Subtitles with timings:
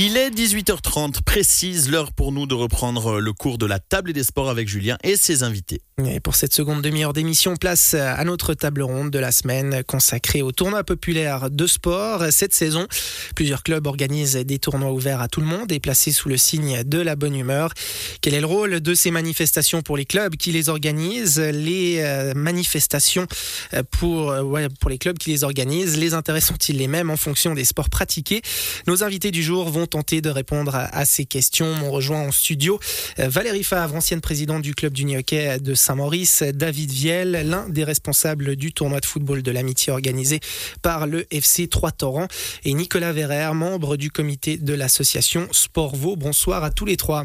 [0.00, 4.22] Il est 18h30, précise l'heure pour nous de reprendre le cours de la table des
[4.22, 5.80] sports avec Julien et ses invités.
[6.22, 10.52] Pour cette seconde demi-heure d'émission, place à notre table ronde de la semaine consacrée au
[10.52, 12.22] tournoi populaire de sport.
[12.30, 12.86] Cette saison,
[13.34, 16.84] plusieurs clubs organisent des tournois ouverts à tout le monde et placés sous le signe
[16.84, 17.72] de la bonne humeur.
[18.20, 21.40] Quel est le rôle de ces manifestations pour les clubs qui les organisent?
[21.40, 23.26] Les euh, manifestations
[23.74, 27.16] euh, pour, euh, pour les clubs qui les organisent, les intérêts sont-ils les mêmes en
[27.16, 28.42] fonction des sports pratiqués?
[28.86, 31.74] Nos invités du jour vont tenter de répondre à, ces questions.
[31.84, 32.78] On rejoint en studio
[33.16, 38.56] Valérie Favre, ancienne présidente du club du hockey de Saint-Maurice, David Viel, l'un des responsables
[38.56, 40.40] du tournoi de football de l'amitié organisé
[40.82, 42.28] par le FC 3 Torrents,
[42.64, 46.16] et Nicolas Verrer, membre du comité de l'association Sport Vaux.
[46.16, 47.24] Bonsoir à tous les trois.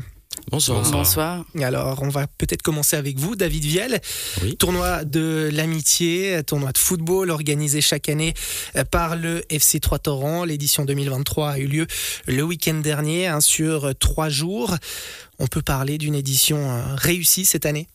[0.52, 0.84] Bonsoir.
[0.92, 1.46] Bonsoir.
[1.62, 4.02] Alors, on va peut-être commencer avec vous, David Viel.
[4.60, 8.34] Tournoi de l'amitié, tournoi de football organisé chaque année
[8.76, 10.44] euh, par le FC 3 Torrents.
[10.44, 11.88] L'édition 2023 a eu lieu
[12.28, 14.76] le week-end dernier, hein, sur trois jours.
[15.40, 17.88] On peut parler d'une édition euh, réussie cette année?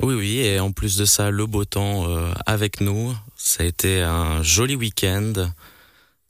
[0.00, 3.14] Oui, oui, et en plus de ça, le beau temps euh, avec nous.
[3.36, 5.32] Ça a été un joli week-end,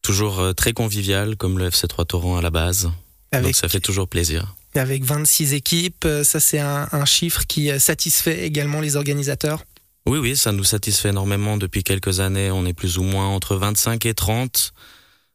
[0.02, 2.91] toujours euh, très convivial comme le FC3 Torrent à la base.
[3.32, 4.54] Donc ça fait toujours plaisir.
[4.74, 9.64] Avec 26 équipes, euh, ça c'est un, chiffre qui satisfait également les organisateurs
[10.06, 12.50] Oui, oui, ça nous satisfait énormément depuis quelques années.
[12.50, 14.72] On est plus ou moins entre 25 et 30.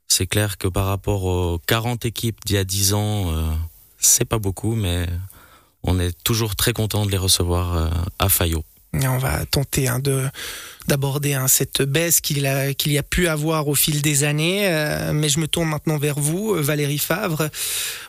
[0.07, 3.57] C'est clair que par rapport aux 40 équipes d'il y a 10 ans,
[3.97, 5.07] c'est pas beaucoup, mais
[5.83, 8.63] on est toujours très content de les recevoir euh, à Fayot.
[8.93, 10.23] On va tenter hein, de
[10.87, 14.67] d'aborder hein, cette baisse qu'il a y a pu avoir au fil des années.
[14.67, 17.49] Euh, mais je me tourne maintenant vers vous, Valérie Favre,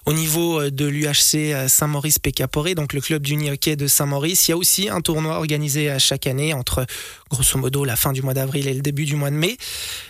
[0.07, 4.49] au niveau euh, de l'UHC Saint-Maurice Pécaporé, donc le club du hockey de Saint-Maurice.
[4.49, 6.85] Il y a aussi un tournoi organisé chaque année entre
[7.31, 9.57] grosso modo la fin du mois d'avril et le début du mois de mai.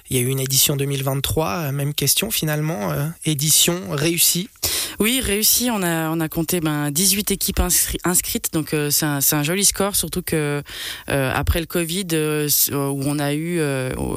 [0.08, 2.92] Il y a eu une édition 2023, même question finalement,
[3.24, 4.48] édition réussie.
[5.00, 5.70] Oui, réussi.
[5.72, 7.60] On a, on a compté ben, 18 équipes
[8.04, 10.62] inscrites, donc euh, c'est un, un, joli score, surtout que
[11.10, 13.60] euh, après le Covid, euh, où on a eu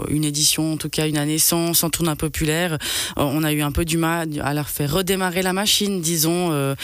[0.10, 2.78] une édition, en tout cas une année sans, sans tournoi populaire,
[3.16, 6.76] on a eu un peu du mal à leur faire redémarrer la machine, disons.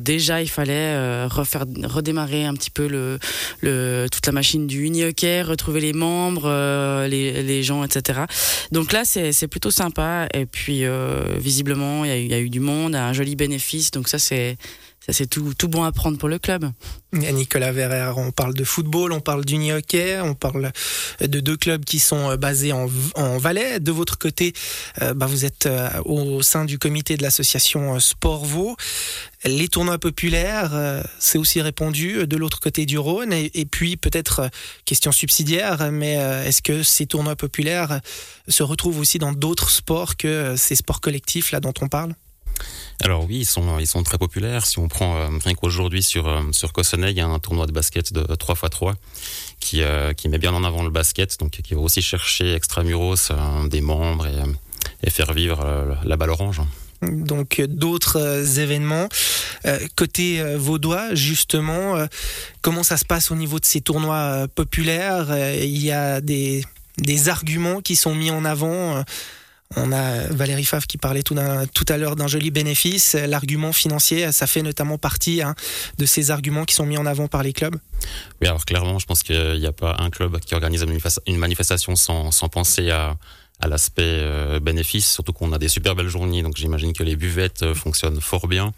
[0.00, 3.18] déjà, il fallait refaire redémarrer un petit peu le,
[3.60, 6.48] le toute la machine du uni hockey, retrouver les membres,
[7.06, 8.20] les, les gens, etc.
[8.72, 10.26] Donc là, c'est plutôt sympa.
[10.34, 10.84] Et puis,
[11.38, 13.90] visiblement, il y, y a eu du monde un joli bénéfice.
[13.90, 14.56] Donc ça, c'est
[15.28, 16.70] tout, bon à prendre pour le club.
[17.12, 20.70] Nicolas Verrer, on parle de football, on parle d'uni hockey, on parle
[21.20, 23.80] de deux clubs qui sont euh, basés en, en Valais.
[23.80, 24.52] De votre côté,
[25.02, 28.76] euh, bah vous êtes euh, au sein du comité de l'association Sport Vaux.
[29.44, 33.32] Les tournois populaires, c'est aussi répandu de l'autre côté du Rhône.
[33.32, 34.50] Et, et puis peut-être
[34.84, 36.12] question subsidiaire, mais
[36.44, 38.00] est-ce que ces tournois populaires
[38.48, 42.14] se retrouvent aussi dans d'autres sports que ces sports collectifs là dont on parle?
[43.02, 44.66] Alors oui, ils sont ils sont très populaires.
[44.66, 47.66] Si on prend euh, rien qu'aujourd'hui sur euh, sur Cossonay, il y a un tournoi
[47.66, 48.94] de basket de 3x3
[49.58, 53.32] qui euh, qui met bien en avant le basket, donc qui va aussi chercher extramuros
[53.70, 56.60] des membres et, et faire vivre la balle orange
[57.02, 59.08] donc d'autres événements.
[59.96, 61.96] côté vaudois, justement,
[62.60, 65.34] comment ça se passe au niveau de ces tournois populaires?
[65.54, 66.62] Il y a des,
[66.98, 69.02] des arguments qui sont mis en avant
[69.76, 73.14] on a Valérie Favre qui parlait tout, à l'heure d'un joli bénéfice.
[73.14, 75.54] L'argument financier, ça fait notamment partie hein,
[75.98, 77.76] de ces arguments qui sont mis en avant par les clubs.
[78.40, 80.84] Oui, alors clairement, je pense qu'il n'y a pas un club qui organise
[81.26, 83.16] une manifestation sans penser à,
[83.60, 87.16] à l'aspect euh, bénéfice, surtout qu'on a des super belles journées, donc j'imagine que les
[87.16, 88.72] buvettes euh, fonctionnent fort bien.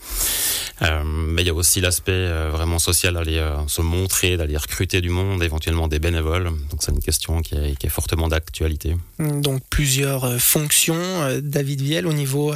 [0.82, 5.10] Euh, mais il y a aussi l'aspect vraiment social, d'aller se montrer, d'aller recruter du
[5.10, 6.44] monde, éventuellement des bénévoles.
[6.70, 8.96] Donc c'est une question qui est, fortement d'actualité.
[9.18, 12.54] Donc plusieurs fonctions, David Viel, au niveau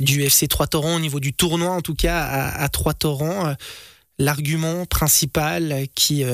[0.00, 3.54] du FC 3 Torrents, au niveau du tournoi en tout cas à, à 3 Torrents.
[4.18, 6.24] L'argument principal qui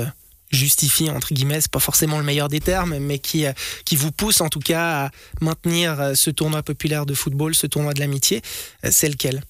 [0.50, 3.52] justifie entre guillemets, c'est pas forcément le meilleur des termes, mais qui euh,
[3.84, 7.66] qui vous pousse en tout cas à maintenir euh, ce tournoi populaire de football, ce
[7.66, 8.42] tournoi de l'amitié,
[8.84, 9.42] euh, c'est lequel?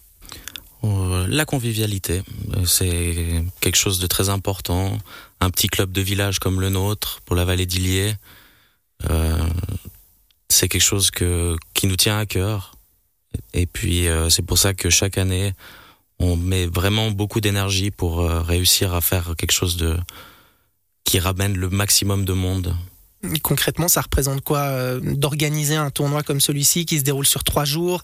[1.28, 2.22] La convivialité,
[2.64, 4.96] c'est quelque chose de très important.
[5.40, 8.14] Un petit club de village comme le nôtre pour la vallée d'Illier,
[10.48, 12.76] c'est quelque chose que qui nous tient à cœur.
[13.52, 15.52] Et puis c'est pour ça que chaque année
[16.18, 19.98] on met vraiment beaucoup d'énergie pour réussir à faire quelque chose de
[21.04, 22.74] qui ramène le maximum de monde.
[23.42, 27.66] Concrètement, ça représente quoi euh, d'organiser un tournoi comme celui-ci qui se déroule sur trois
[27.66, 28.02] jours,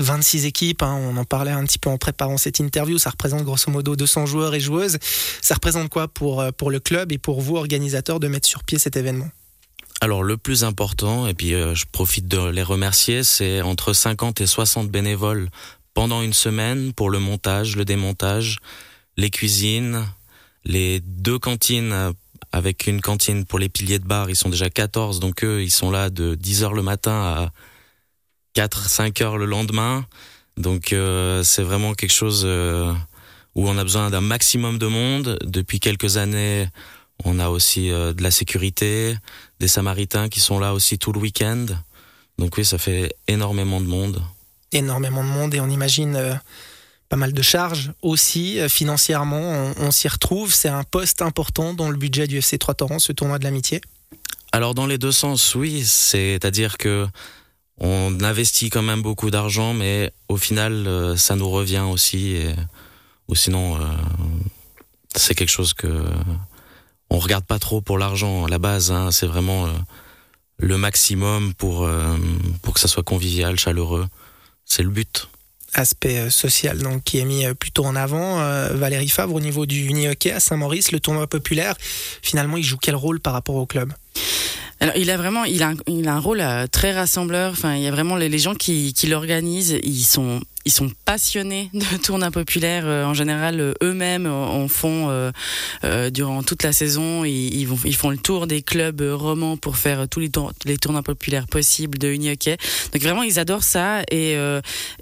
[0.00, 3.44] 26 équipes, hein, on en parlait un petit peu en préparant cette interview, ça représente
[3.44, 4.98] grosso modo 200 joueurs et joueuses.
[5.40, 8.64] Ça représente quoi pour, euh, pour le club et pour vous, organisateurs, de mettre sur
[8.64, 9.28] pied cet événement?
[10.00, 14.40] Alors le plus important, et puis euh, je profite de les remercier, c'est entre 50
[14.40, 15.48] et 60 bénévoles
[15.94, 18.58] pendant une semaine pour le montage, le démontage,
[19.16, 20.04] les cuisines,
[20.64, 22.12] les deux cantines
[22.52, 25.70] avec une cantine pour les piliers de bar, ils sont déjà 14, donc eux, ils
[25.70, 27.50] sont là de 10h le matin à
[28.54, 30.06] 4, 5 heures le lendemain.
[30.56, 32.92] Donc euh, c'est vraiment quelque chose euh,
[33.54, 35.38] où on a besoin d'un maximum de monde.
[35.44, 36.66] Depuis quelques années,
[37.24, 39.16] on a aussi euh, de la sécurité,
[39.60, 41.66] des Samaritains qui sont là aussi tout le week-end.
[42.38, 44.22] Donc oui, ça fait énormément de monde.
[44.72, 46.40] Énormément de monde et on imagine
[47.08, 49.72] pas mal de charges aussi financièrement.
[49.78, 50.52] On, s'y retrouve.
[50.52, 53.80] C'est un poste important dans le budget du FC 3 Torrents, ce tournoi de l'amitié.
[54.52, 55.84] Alors dans les deux sens, oui.
[55.84, 57.06] C'est-à-dire que
[57.78, 62.38] on investit quand même beaucoup d'argent, mais au final, euh, ça nous revient aussi.
[63.28, 63.80] ou sinon, euh,
[65.14, 66.04] c'est quelque chose que
[67.10, 68.90] on regarde pas trop pour l'argent la base.
[68.90, 69.72] Hein, c'est vraiment euh,
[70.58, 71.88] le maximum pour
[72.62, 74.06] pour que ça soit convivial, chaleureux.
[74.64, 75.28] C'est le but.
[75.78, 78.36] Aspect social donc qui est mis plutôt en avant.
[78.72, 81.74] Valérie Favre au niveau du uni hockey à Saint-Maurice, le tournoi populaire.
[82.22, 83.92] Finalement, il joue quel rôle par rapport au club?
[84.80, 87.52] Alors, il a vraiment, il a, il a un rôle euh, très rassembleur.
[87.52, 89.78] Enfin, il y a vraiment les, les gens qui, qui l'organisent.
[89.82, 92.84] Ils sont ils sont passionnés de tournois populaires.
[92.86, 97.24] Euh, en général, euh, eux-mêmes en font euh, durant toute la saison.
[97.24, 100.52] Ils, ils, vont, ils font le tour des clubs romans pour faire tous les, tour
[100.64, 102.56] les tournois populaires possibles de hockey.
[102.92, 104.32] Donc vraiment, ils adorent ça et,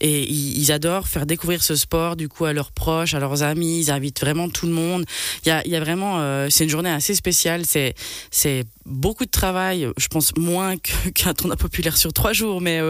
[0.00, 3.80] et ils, adorent faire découvrir ce sport du coup à leurs proches, à leurs amis.
[3.80, 5.06] Ils invitent vraiment tout le monde.
[5.44, 7.62] Il y a, y a vraiment, c'est une journée assez spéciale.
[7.64, 7.94] C'est,
[8.30, 9.88] c'est beaucoup de travail.
[9.96, 10.76] Je pense moins
[11.14, 12.80] qu'un tournoi populaire sur trois jours, mais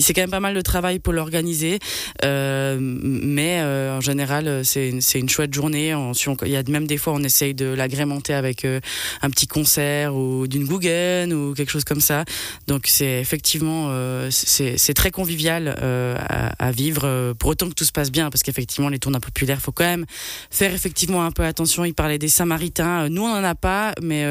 [0.00, 1.78] c'est quand même pas mal de travail pour l'organiser.
[2.24, 5.94] Euh, mais euh, en général, c'est une, une chouette journée.
[6.42, 8.80] il y a même des fois, on essaye de l'agrémenter avec euh,
[9.22, 12.24] un petit concert ou d'une Guggen ou quelque chose comme ça.
[12.66, 13.90] Donc c'est effectivement,
[14.30, 18.88] c'est très convivial à, à, vivre, pour autant que tout se passe bien, parce qu'effectivement,
[18.88, 20.06] les tournois populaires, faut quand même
[20.50, 21.84] faire effectivement un peu attention.
[21.84, 23.08] Il parlait des Samaritains.
[23.08, 24.24] Nous, on en a pas, mais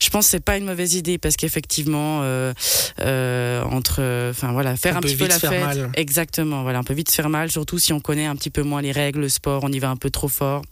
[0.00, 2.20] je pense que c'est pas une mauvaise idée parce qu'effectivement,
[2.98, 7.30] entre, enfin voilà, faire un petit peu la fête, exactement, voilà, on peut vite faire
[7.30, 9.80] mal, surtout si on connaît un petit peu moins les règles, le sport, on y
[9.80, 10.62] va un peu trop fort.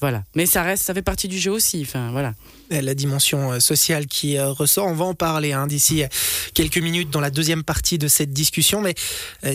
[0.00, 0.24] Voilà.
[0.34, 1.80] Mais ça reste, ça fait partie du jeu aussi.
[1.80, 2.34] Enfin, voilà.
[2.68, 6.08] La dimension euh, sociale qui euh, ressort, on va en parler hein, d'ici euh,
[6.52, 8.82] quelques minutes dans la deuxième partie de cette discussion.
[8.82, 8.94] Mais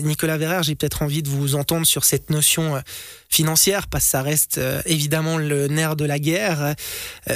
[0.01, 2.81] Nicolas Verrer, j'ai peut-être envie de vous entendre sur cette notion
[3.29, 6.75] financière, parce que ça reste évidemment le nerf de la guerre.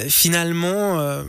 [0.08, 1.24] finalement,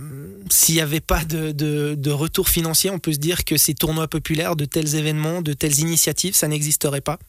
[0.50, 4.08] s'il n'y avait pas de, de, retour financier, on peut se dire que ces tournois
[4.08, 7.20] populaires, de tels événements, de telles initiatives, ça n'existerait pas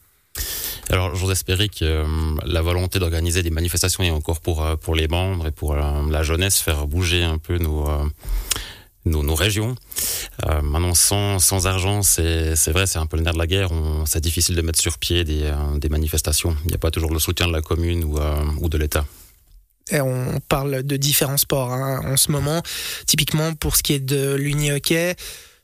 [0.90, 2.06] alors, j'ose espérer que euh,
[2.46, 6.10] la volonté d'organiser des manifestations est encore pour, euh, pour les membres et pour euh,
[6.10, 7.86] la jeunesse, faire bouger un peu nos,
[9.04, 9.74] nos, régions.
[10.46, 13.70] maintenant, sans, sans argent, c'est vrai, c'est un peu le nerf de la guerre.
[14.06, 16.56] C'est difficile de mettre sur pied des, des manifestations.
[16.64, 18.18] Il n'y a pas toujours le soutien de la commune ou,
[18.60, 19.04] ou de l'État.
[19.92, 22.62] on parle de différents sports hein, en ce moment.
[23.06, 25.16] Typiquement, pour ce qui est de l'uni-hockey,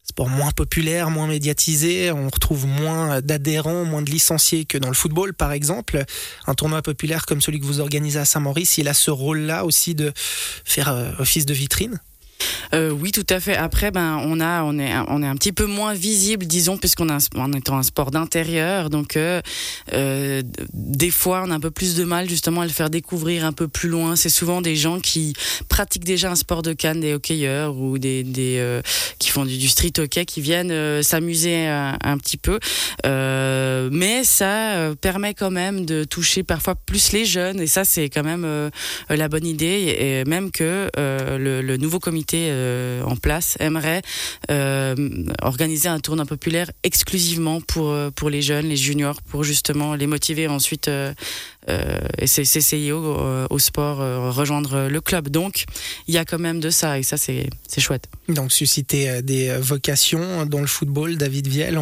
[0.05, 4.95] sport moins populaire, moins médiatisé, on retrouve moins d'adhérents, moins de licenciés que dans le
[4.95, 6.05] football par exemple.
[6.47, 9.95] Un tournoi populaire comme celui que vous organisez à Saint-Maurice, il a ce rôle-là aussi
[9.95, 10.13] de
[10.65, 12.01] faire euh, office de vitrine?
[12.75, 13.57] Euh, oui, tout à fait.
[13.57, 17.09] Après, ben, on a, on est, on est un petit peu moins visible, disons, puisqu'on
[17.09, 19.41] a, en un sport d'intérieur, donc euh,
[19.93, 23.45] euh, des fois, on a un peu plus de mal justement à le faire découvrir
[23.45, 24.17] un peu plus loin.
[24.17, 25.35] C'est souvent des gens qui
[25.69, 28.25] pratiquent déjà un sport de canne, des hockeyeurs ou des,
[28.59, 28.83] euh,
[29.19, 32.59] qui font du, street hockey, qui viennent s'amuser un, petit peu.
[33.05, 38.25] mais ça permet quand même de toucher parfois plus les jeunes, et ça, c'est quand
[38.25, 38.71] même
[39.09, 44.03] la bonne idée, et même que le nouveau comité euh, en place aimerait
[44.51, 44.95] euh,
[45.43, 50.07] organiser un tournoi populaire exclusivement pour, euh, pour les jeunes, les juniors, pour justement les
[50.07, 50.91] motiver ensuite
[52.19, 53.17] et c'est au,
[53.49, 53.97] au sport
[54.35, 55.31] rejoindre le club.
[55.31, 55.65] Donc
[56.07, 58.09] il y a quand même de ça et ça c'est chouette.
[58.29, 61.81] Donc susciter des vocations dans le football, David Viel,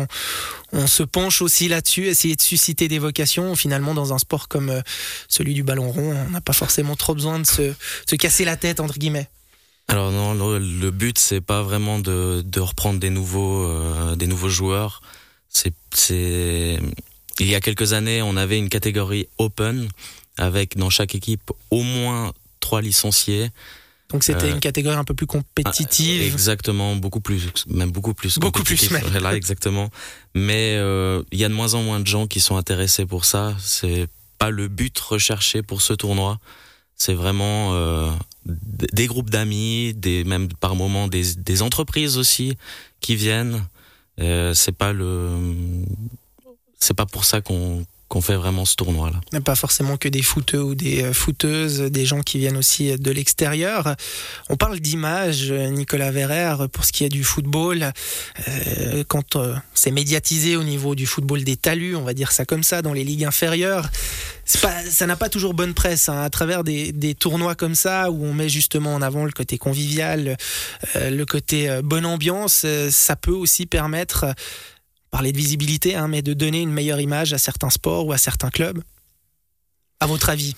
[0.73, 3.57] on, se penche aussi là-dessus, essayer de susciter des vocations.
[3.57, 4.83] Finalement, dans un sport comme
[5.29, 8.79] celui du ballon rond, on n'a pas forcément trop besoin de se casser la tête,
[8.79, 9.29] entre guillemets.
[9.89, 14.49] Alors non, le, but c'est pas vraiment de, de reprendre des nouveaux euh, des nouveaux
[14.49, 15.03] joueurs.
[15.49, 16.79] C'est c'est
[17.41, 19.89] il y a quelques années, on avait une catégorie open
[20.39, 23.51] avec dans chaque équipe au moins trois licenciés.
[24.13, 26.21] Donc c'était une euh, catégorie un peu plus compétitive.
[26.23, 28.39] Ah, exactement, beaucoup plus, même beaucoup plus.
[28.39, 29.11] Beaucoup plus, même.
[29.19, 29.89] Là, exactement.
[30.35, 33.25] Mais euh, il y a de moins en moins de gens qui sont intéressés pour
[33.25, 33.55] ça.
[33.59, 34.07] C'est
[34.39, 36.39] pas le but recherché pour ce tournoi.
[37.05, 38.13] C'est vraiment euh,
[38.47, 42.57] des groupes d'amis, des même par moments des, entreprises aussi
[43.01, 43.67] qui viennent.
[44.21, 45.29] Euh, c'est pas le,
[46.79, 47.85] c'est pas pour ça qu'on
[48.21, 49.41] fait vraiment ce tournoi-là.
[49.41, 53.11] Pas forcément que des footeux ou des euh, footeuses, des gens qui viennent aussi de
[53.11, 53.97] l'extérieur.
[54.49, 57.93] On parle d'image, Nicolas Verrer, pour ce qui est du football.
[59.09, 59.37] Quand
[59.75, 62.93] c'est médiatisé au niveau du football des talus, on va dire ça comme ça, dans
[62.93, 63.91] les ligues inférieures,
[64.59, 66.09] ça n'a pas toujours bonne presse.
[66.09, 69.59] Hein, à travers des, tournois comme ça, où on met justement en avant le côté
[69.59, 70.37] convivial,
[70.95, 74.35] le côté bonne ambiance, ça peut aussi permettre
[75.13, 78.19] parler de visibilité, hein, mais de donner une meilleure image à certains sports ou à
[78.19, 78.83] certains clubs
[80.01, 80.57] À votre avis?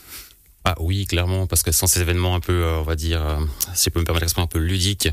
[0.65, 3.41] Ah oui, clairement, parce que sans ces événements un peu, euh, on va dire, euh,
[3.75, 5.11] si je peux me permettre l'expression, un peu ludique, euh,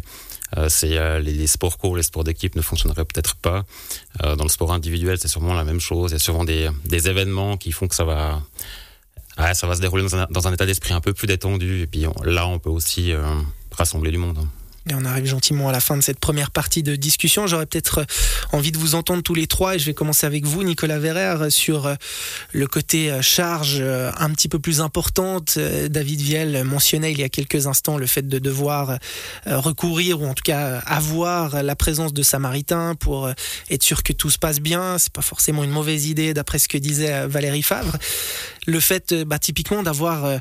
[0.68, 3.64] c'est les, sports courts, les sports d'équipe ne fonctionneraient peut-être pas.
[4.22, 6.12] dans le sport individuel, c'est sûrement la même chose.
[6.12, 6.70] Il y a sûrement des,
[7.08, 8.42] événements qui font que ça va,
[9.54, 11.82] ça va se dérouler dans un, état d'esprit un peu plus détendu.
[11.82, 13.14] Et puis là, on peut aussi
[13.72, 14.46] rassembler du monde.
[14.90, 17.46] Et on arrive gentiment à la fin de cette première partie de discussion.
[17.46, 18.06] J'aurais peut-être euh,
[18.52, 21.52] envie de vous entendre tous les trois et je vais commencer avec vous, Nicolas Verrer,
[21.52, 21.96] sur euh,
[22.52, 25.60] le côté euh, charge un petit peu plus importante.
[25.60, 28.98] David Viel mentionnait il y a quelques instants le fait de devoir
[29.46, 33.30] recourir ou en tout cas avoir la présence de Samaritains pour
[33.70, 34.98] être sûr que tout se passe bien.
[34.98, 37.98] C'est pas forcément une mauvaise idée d'après ce que disait Valérie Favre.
[38.66, 40.40] Le fait, bah, typiquement, d'avoir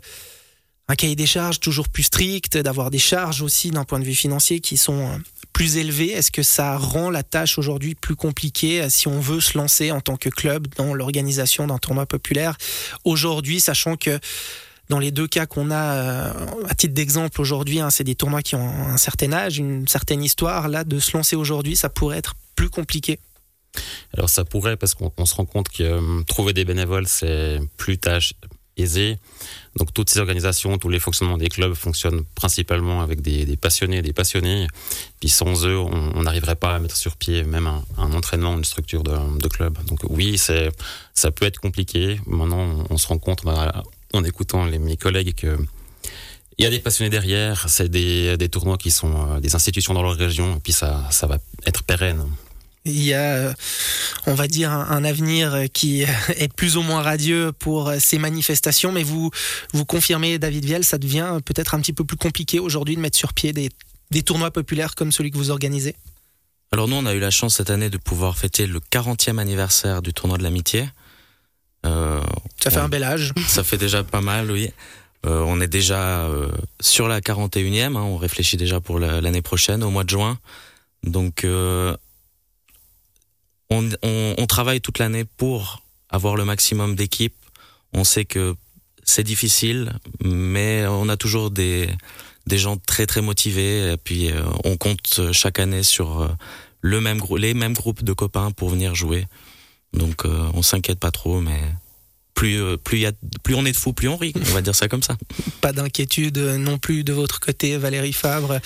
[0.90, 4.14] un cahier des charges toujours plus strict, d'avoir des charges aussi d'un point de vue
[4.14, 5.16] financier qui sont euh,
[5.52, 6.10] plus élevées.
[6.10, 9.92] Est-ce que ça rend la tâche aujourd'hui plus compliquée euh, si on veut se lancer
[9.92, 12.56] en tant que club dans l'organisation d'un tournoi populaire
[13.04, 14.18] aujourd'hui, sachant que
[14.88, 16.32] dans les deux cas qu'on a, euh,
[16.68, 20.24] à titre d'exemple aujourd'hui, hein, c'est des tournois qui ont un certain âge, une certaine
[20.24, 20.66] histoire.
[20.66, 23.20] Là, de se lancer aujourd'hui, ça pourrait être plus compliqué.
[24.14, 28.34] Alors ça pourrait parce qu'on se rend compte que trouver des bénévoles, c'est plus tâche
[29.76, 34.12] Donc toutes ces organisations, tous les fonctionnements des clubs fonctionnent principalement avec des, passionnés, des
[34.12, 34.66] passionnés.
[35.20, 39.02] Puis sans eux, on n'arriverait pas à mettre sur pied même un, entraînement, une structure
[39.02, 39.78] de, club.
[39.86, 40.70] Donc oui, c'est
[41.14, 42.20] ça peut être compliqué.
[42.26, 43.82] Maintenant, on, se rend compte bah,
[44.12, 45.56] en écoutant les, mes collègues que
[46.58, 49.94] il y a des passionnés derrière, c'est des, des, tournois qui sont euh, des institutions
[49.94, 52.26] dans leur région, et puis ça, ça va être pérenne
[52.84, 53.54] il y a,
[54.26, 56.02] on va dire, un, avenir qui
[56.36, 58.92] est plus ou moins radieux pour ces manifestations.
[58.92, 59.30] Mais vous,
[59.72, 63.16] vous confirmez, David Viel, ça devient peut-être un petit peu plus compliqué aujourd'hui de mettre
[63.16, 63.70] sur pied des,
[64.10, 65.94] des tournois populaires comme celui que vous organisez
[66.72, 70.02] Alors nous, on a eu la chance cette année de pouvoir fêter le 40e anniversaire
[70.02, 70.88] du tournoi de l'amitié.
[71.86, 72.20] Euh,
[72.62, 73.32] ça fait un bel âge.
[73.46, 74.70] Ça fait déjà pas mal, oui.
[75.26, 76.50] Euh, on est déjà euh,
[76.80, 80.38] sur la 41e, hein, on réfléchit déjà pour l'année prochaine, au mois de juin.
[81.02, 81.46] Donc
[83.72, 87.36] euh, on, travaille toute l'année pour avoir le maximum d'équipes.
[87.92, 88.54] On sait que
[89.04, 91.88] c'est difficile, mais on a toujours des,
[92.46, 93.92] des gens très très motivés.
[93.92, 96.28] Et puis euh, on compte chaque année sur euh,
[96.80, 99.26] le même les mêmes groupes de copains pour venir jouer.
[99.92, 101.60] Donc euh, on s'inquiète pas trop, mais
[102.34, 103.12] plus plus y a,
[103.42, 104.32] plus on est de fous, plus on rit.
[104.36, 105.16] On va dire ça comme ça.
[105.60, 108.60] Pas d'inquiétude non plus de votre côté, Valérie Fabre.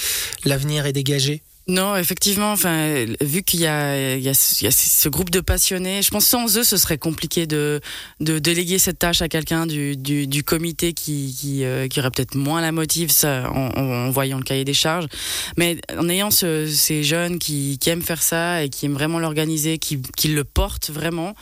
[0.44, 1.42] L'avenir est dégagé.
[1.66, 6.10] Non, effectivement, enfin, vu qu'il y a, il y, a, ce groupe de passionnés, je
[6.10, 7.80] pense sans eux, ce serait compliqué de,
[8.20, 12.10] de déléguer cette tâche à quelqu'un du, du, du, comité qui, qui, euh, qui aurait
[12.10, 15.06] peut-être moins la motive ça, en, en, voyant le cahier des charges.
[15.56, 19.18] Mais en ayant ce, ces jeunes qui, qui, aiment faire ça et qui aiment vraiment
[19.18, 21.34] l'organiser, qui, qui le portent vraiment,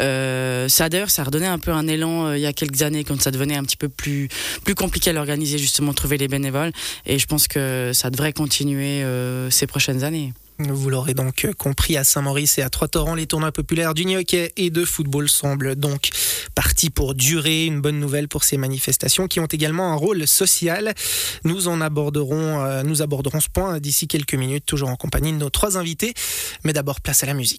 [0.00, 2.82] euh, ça d'ailleurs, ça a redonné un peu un élan euh, il y a quelques
[2.82, 4.28] années quand ça devenait un petit peu plus,
[4.64, 6.72] plus compliqué à l'organiser, justement, trouver les bénévoles.
[7.06, 10.32] Et je pense que ça devrait continuer euh, ces prochaines années.
[10.58, 14.68] Vous l'aurez donc compris, à Saint-Maurice et à Trois-Torrents, les tournois populaires du hockey et
[14.68, 16.10] de football semblent donc
[16.54, 17.64] partis pour durer.
[17.64, 20.92] Une bonne nouvelle pour ces manifestations qui ont également un rôle social.
[21.44, 25.48] Nous en aborderons, nous aborderons ce point d'ici quelques minutes, toujours en compagnie de nos
[25.48, 26.12] trois invités.
[26.62, 27.48] Mais d'abord, place à la musique.